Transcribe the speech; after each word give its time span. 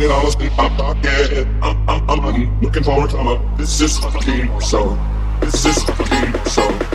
hundred 0.00 0.14
dollars 0.14 0.38
my 0.56 0.68
pocket. 0.76 1.46
I'm, 1.62 1.88
I'm, 1.88 2.20
I'm 2.20 2.60
looking 2.60 2.82
forward 2.82 3.10
to 3.10 3.16
my. 3.18 3.56
This 3.56 3.80
is 3.80 3.98
fucking 3.98 4.60
so. 4.60 4.98
This 5.40 5.64
is 5.66 5.82
fucking 5.84 6.44
so. 6.46 6.89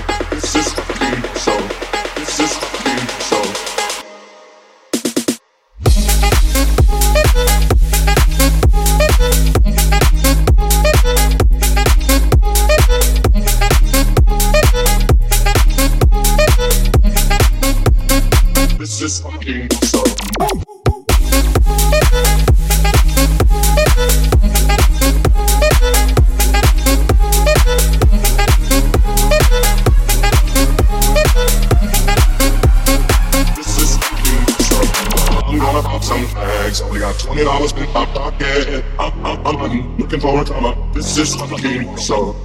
this 41.16 41.36
game, 41.62 41.98
so. 41.98 42.45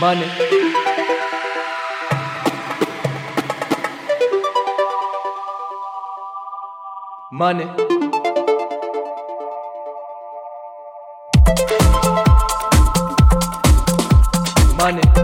मन 0.00 0.18
मन 7.32 7.58
मन 14.78 15.23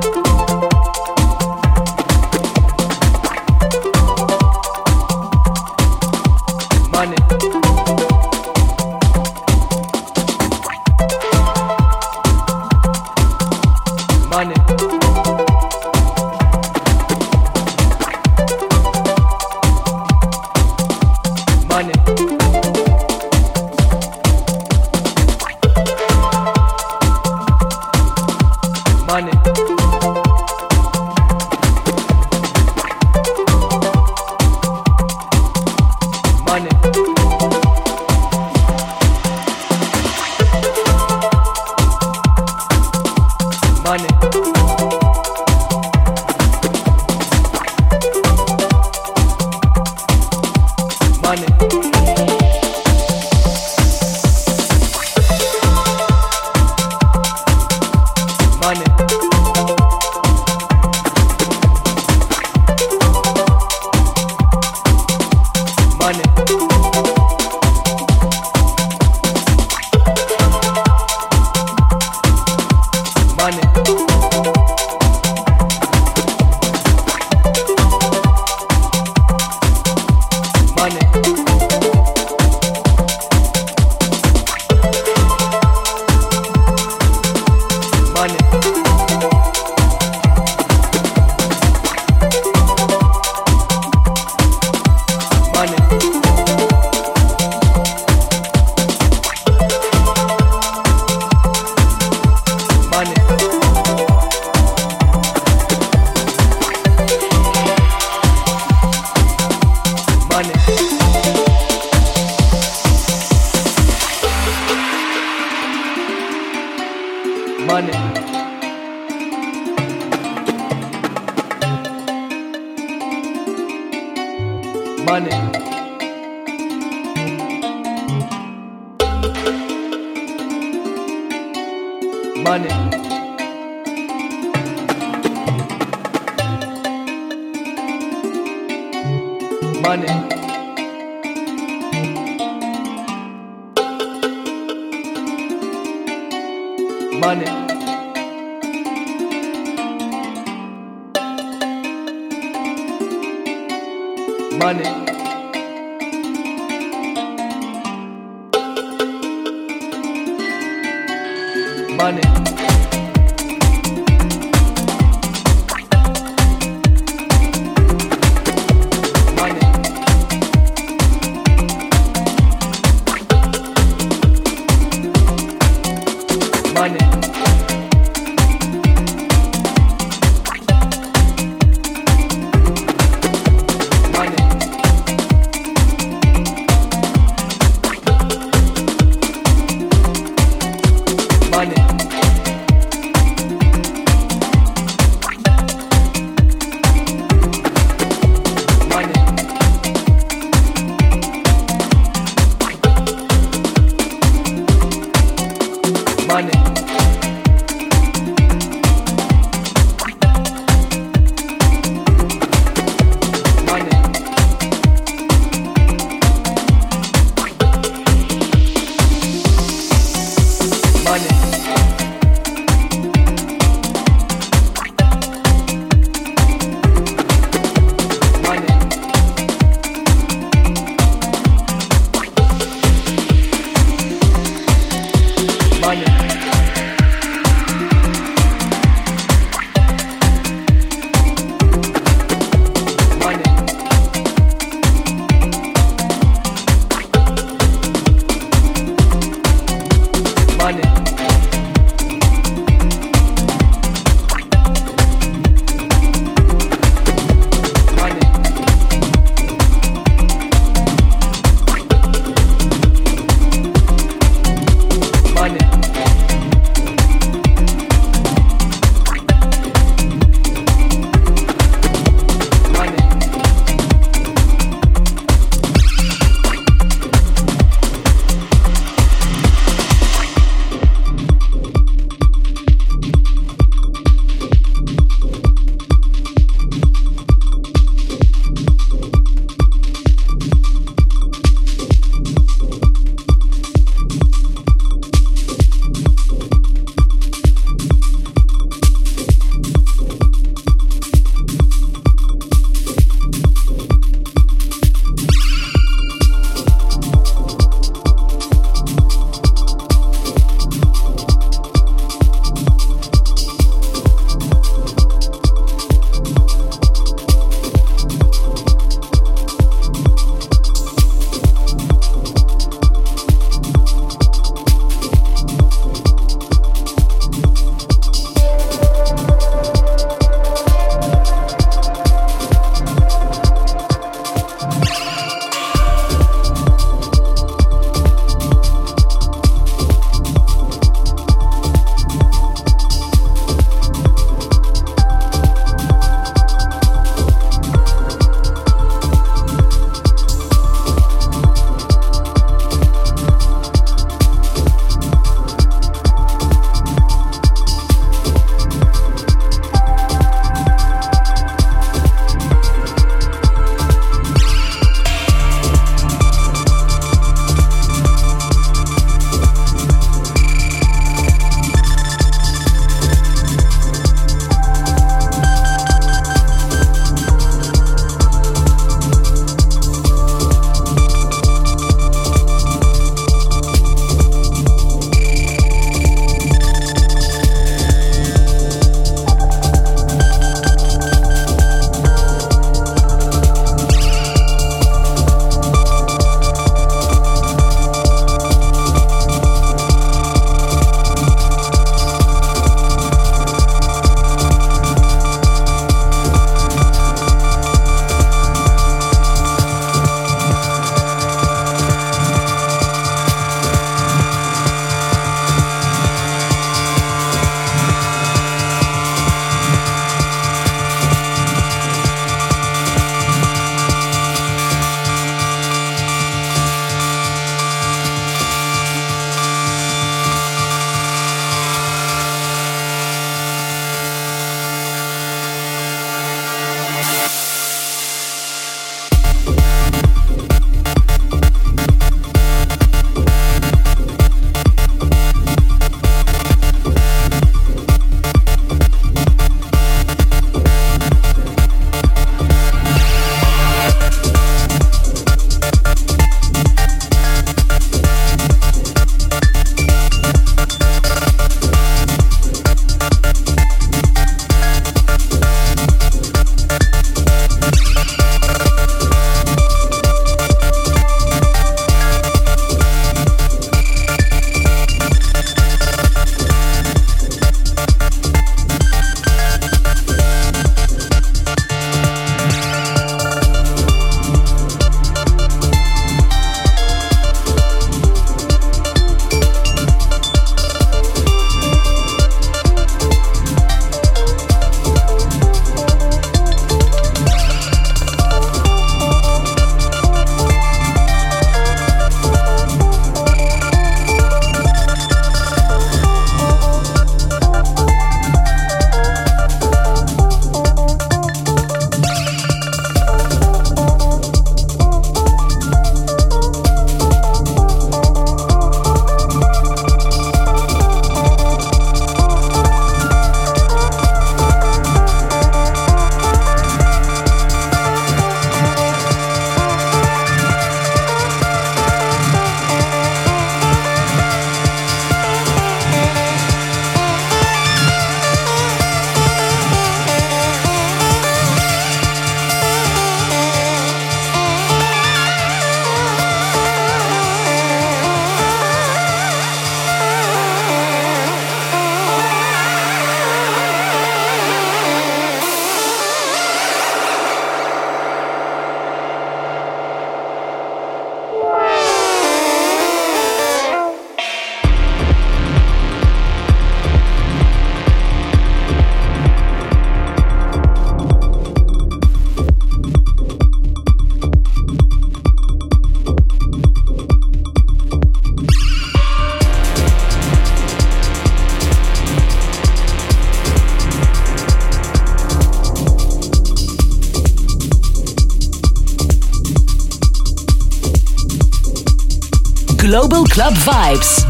Club 593.30 593.54
Vibes. 593.58 594.29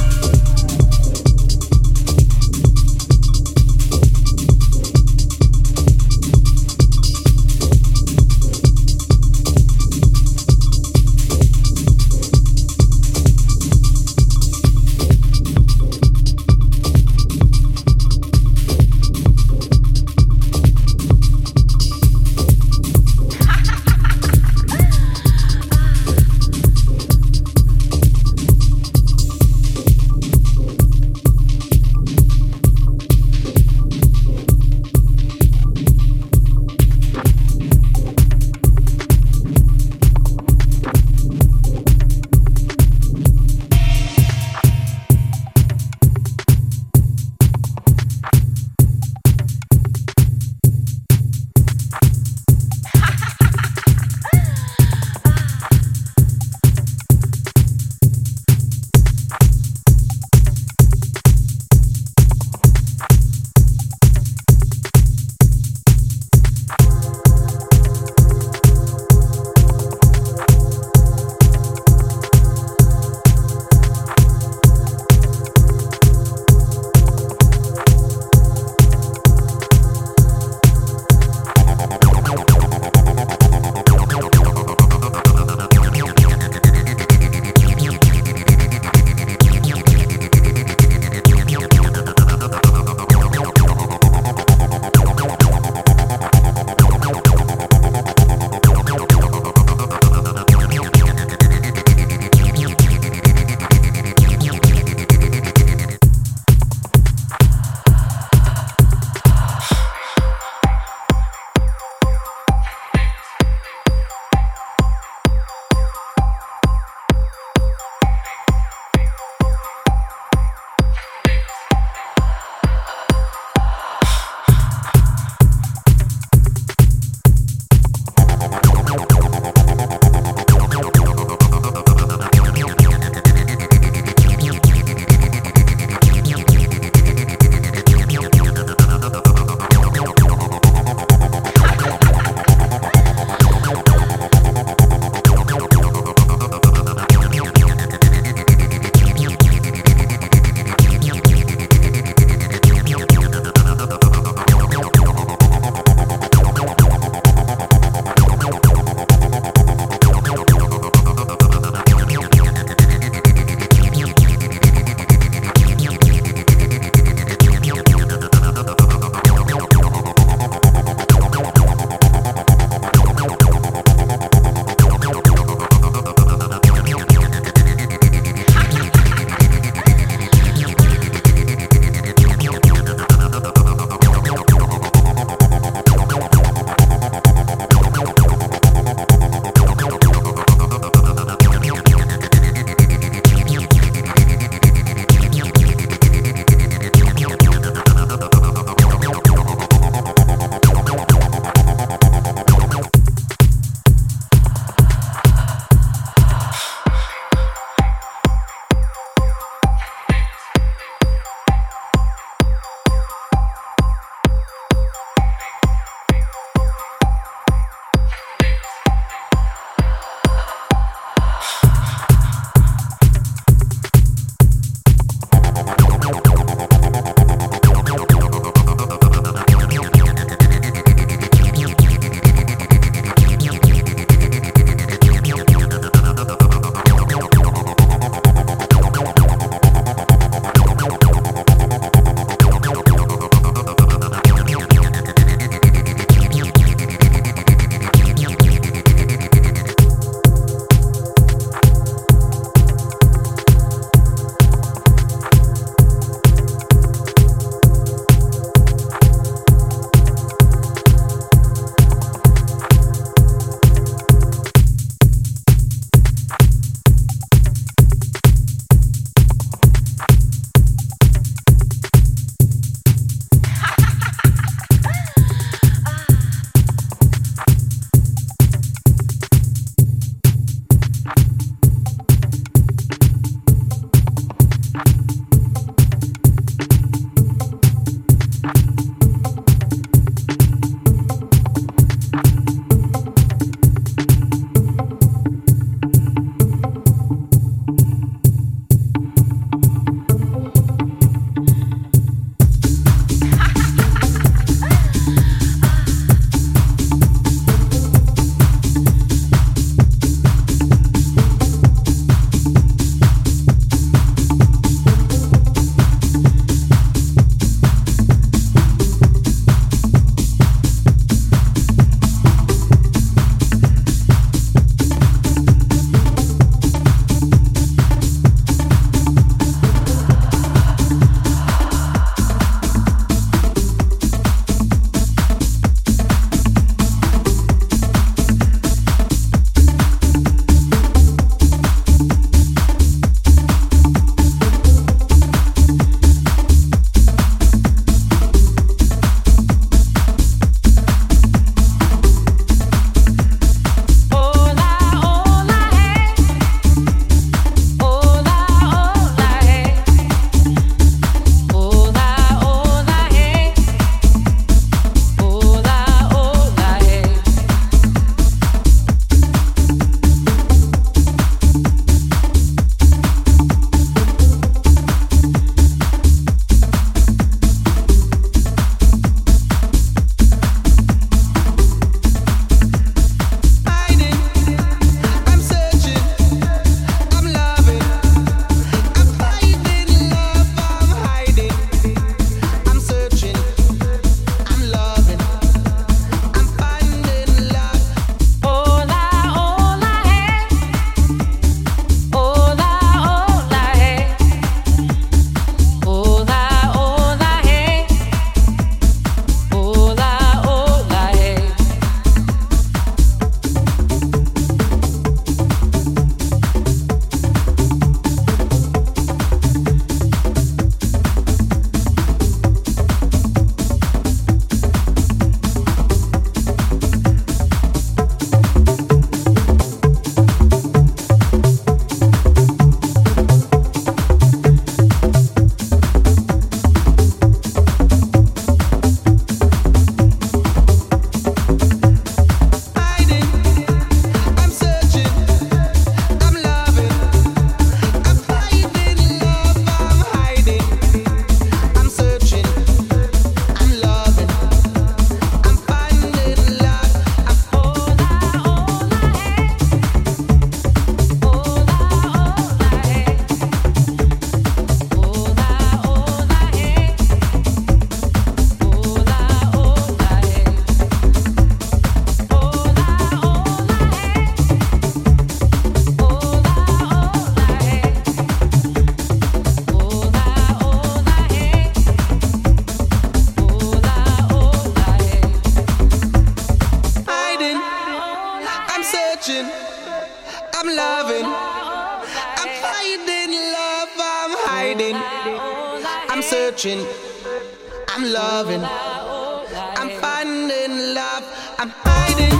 Hiding, 501.84 502.39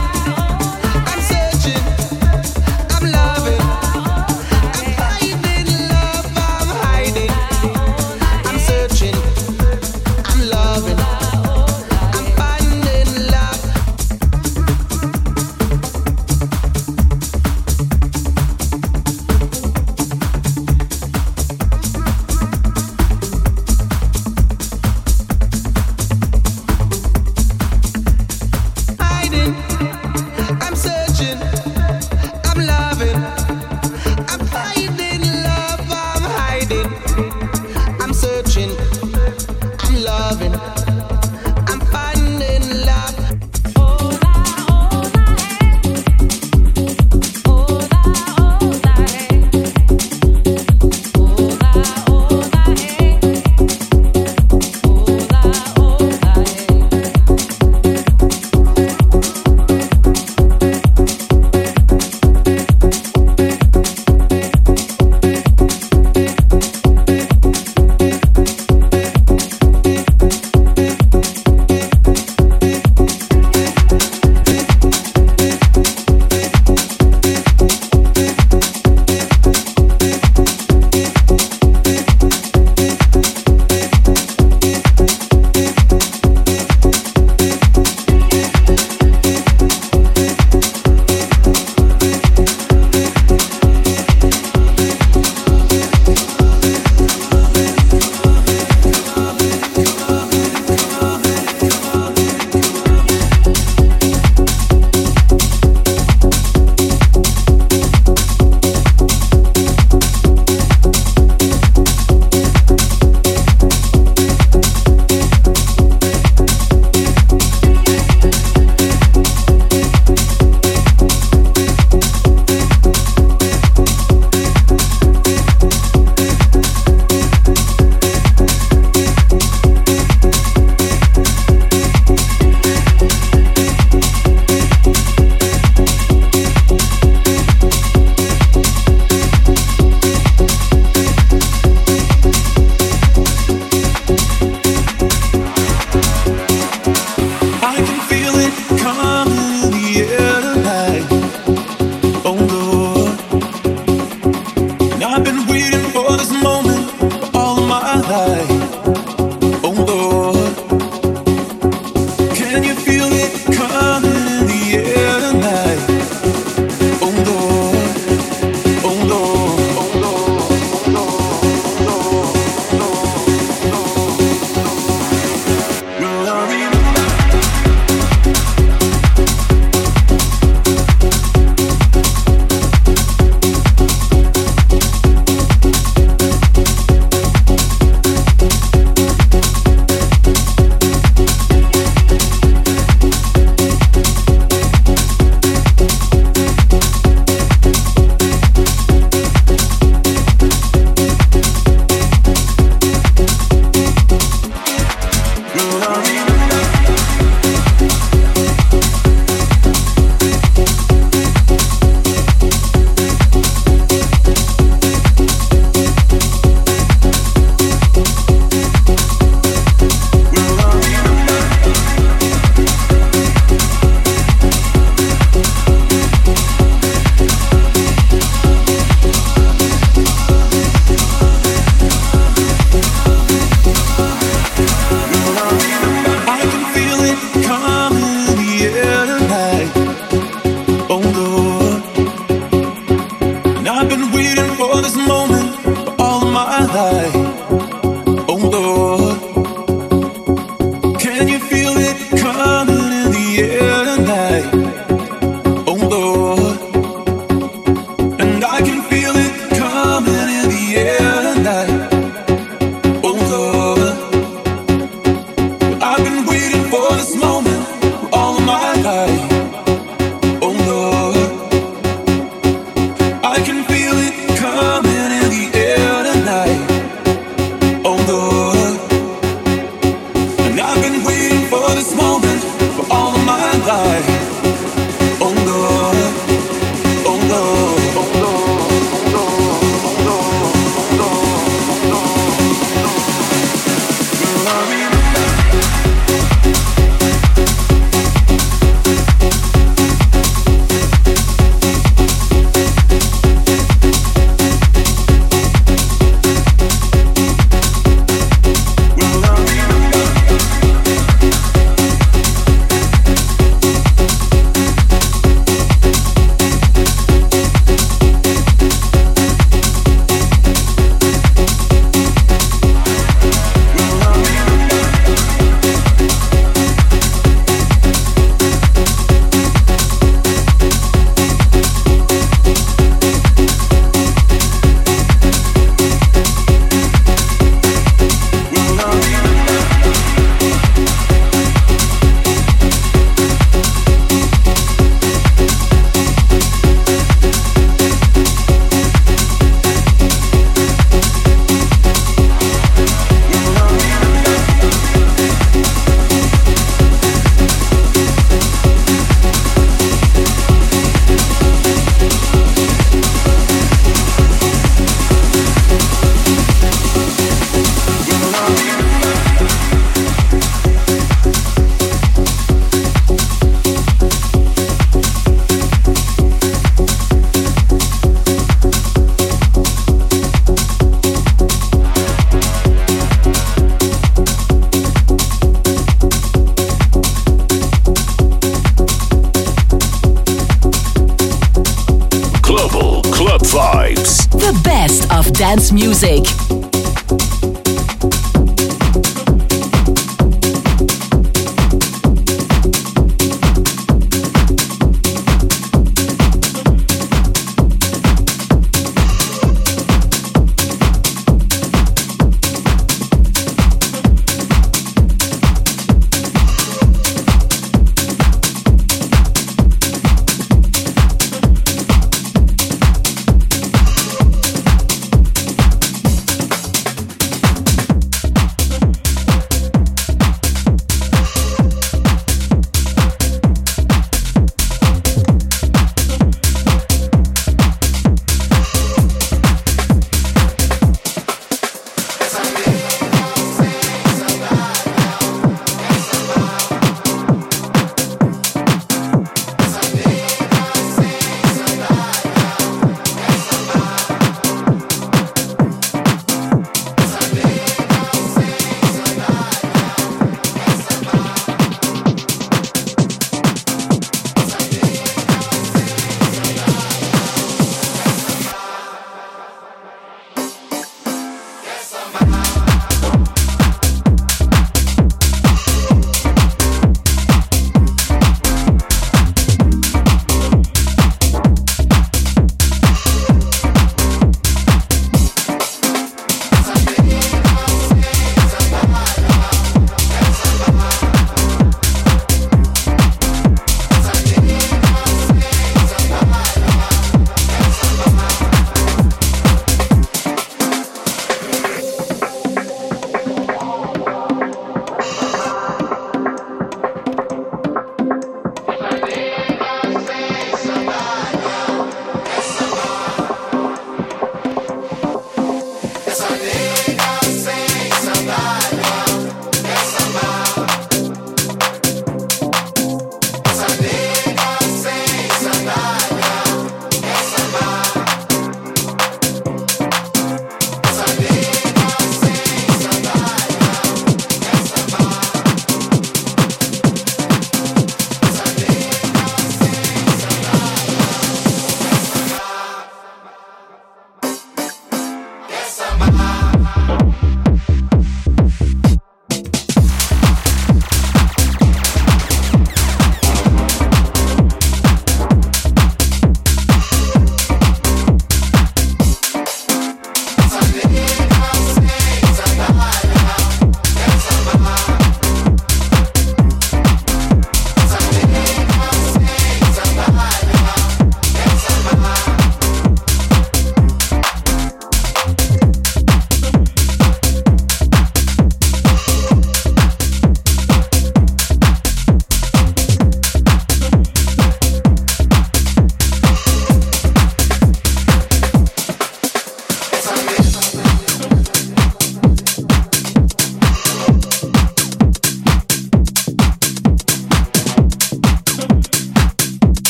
music. 396.03 396.30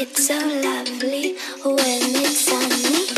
It's 0.00 0.28
so 0.28 0.38
lovely 0.38 1.34
when 1.64 2.14
it's 2.22 2.44
sunny. 2.44 3.17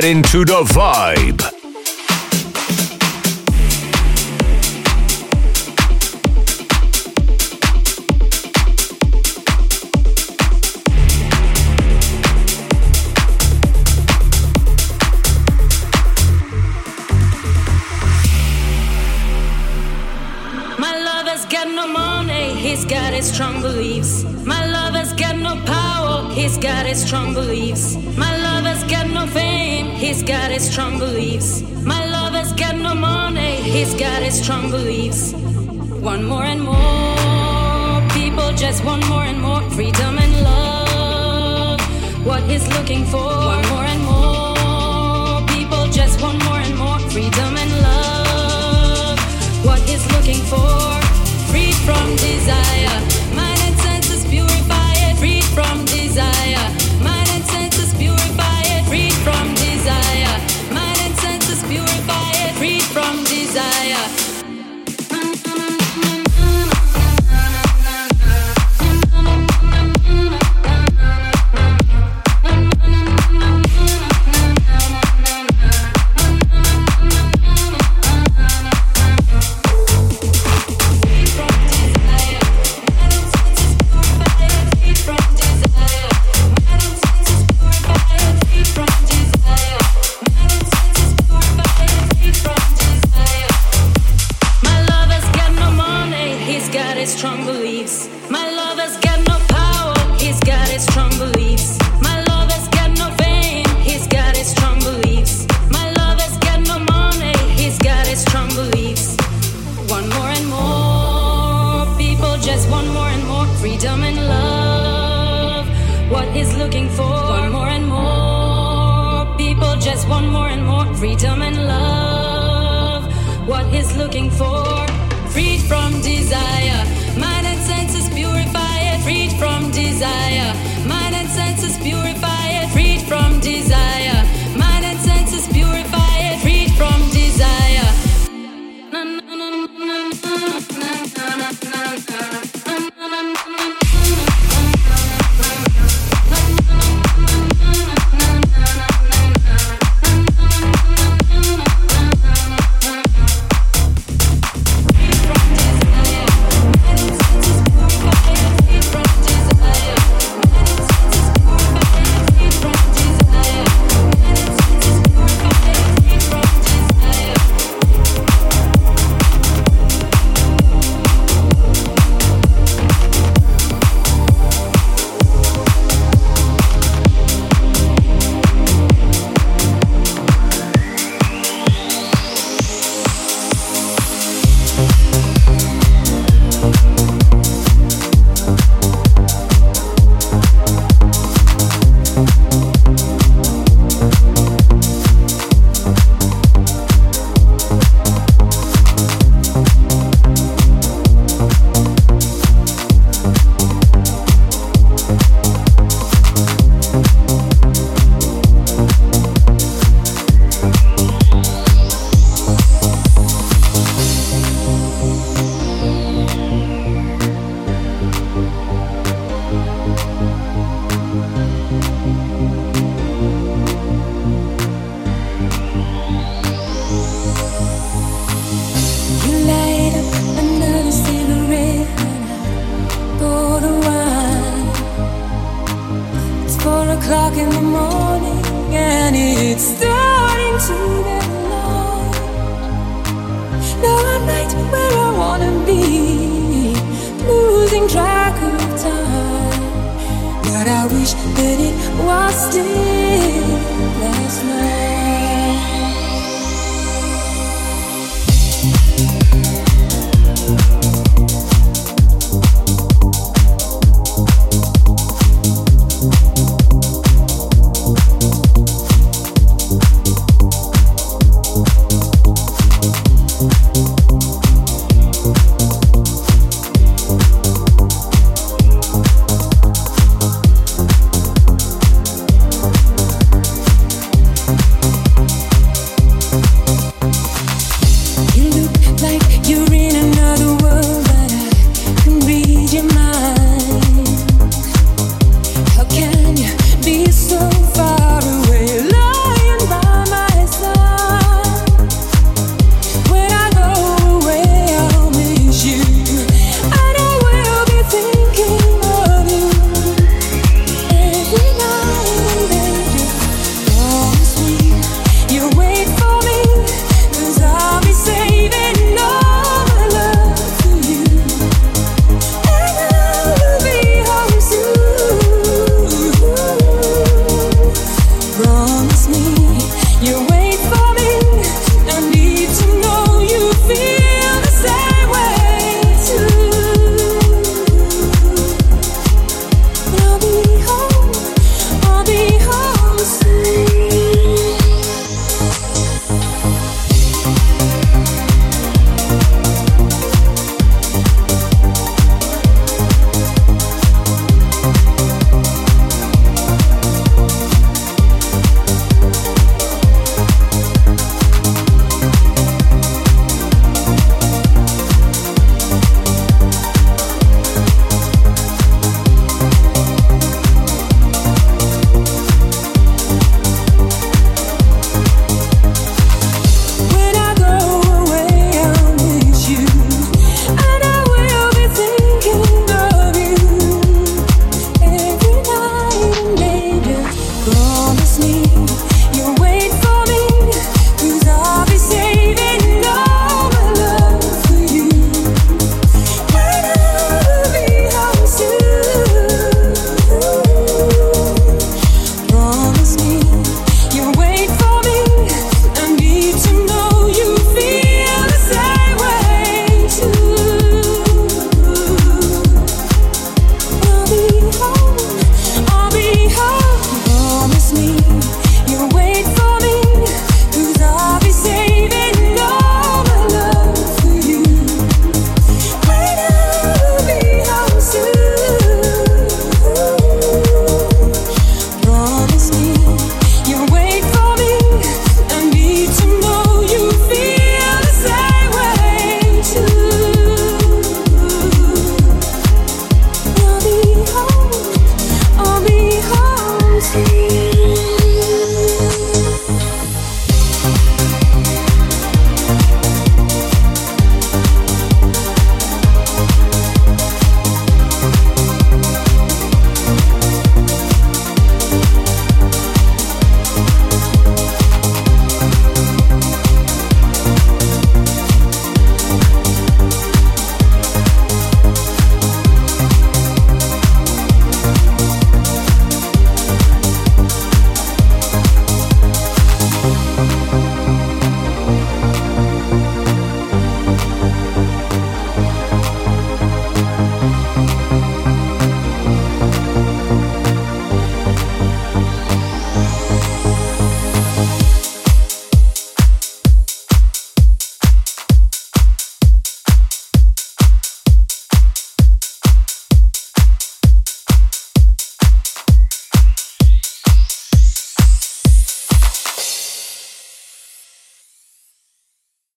Get 0.00 0.04
into 0.04 0.44
the 0.44 0.62
vibe. 0.62 1.57